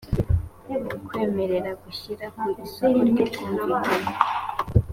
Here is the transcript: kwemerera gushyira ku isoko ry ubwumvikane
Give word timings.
kwemerera 1.07 1.71
gushyira 1.83 2.25
ku 2.37 2.45
isoko 2.65 2.99
ry 3.09 3.17
ubwumvikane 3.23 4.11